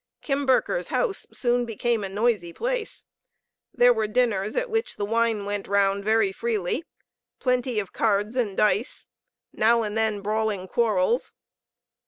[0.23, 3.05] Kimberker' 5 house soon became a noisy place.
[3.71, 6.85] There were dinners at which the wine went round very freely,
[7.39, 9.05] plenty of cards and dice,
[9.53, 11.33] now and then brawling quarrels.